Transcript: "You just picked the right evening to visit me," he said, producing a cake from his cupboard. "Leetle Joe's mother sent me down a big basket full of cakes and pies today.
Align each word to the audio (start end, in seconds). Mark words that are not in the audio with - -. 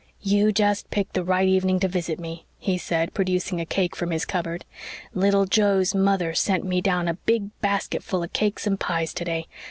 "You 0.23 0.51
just 0.51 0.89
picked 0.89 1.13
the 1.13 1.23
right 1.23 1.47
evening 1.47 1.79
to 1.81 1.87
visit 1.87 2.19
me," 2.19 2.47
he 2.57 2.79
said, 2.79 3.13
producing 3.13 3.61
a 3.61 3.67
cake 3.67 3.95
from 3.95 4.09
his 4.09 4.25
cupboard. 4.25 4.65
"Leetle 5.13 5.45
Joe's 5.45 5.93
mother 5.93 6.33
sent 6.33 6.63
me 6.65 6.81
down 6.81 7.07
a 7.07 7.13
big 7.13 7.51
basket 7.61 8.01
full 8.01 8.23
of 8.23 8.33
cakes 8.33 8.65
and 8.65 8.79
pies 8.79 9.13
today. 9.13 9.45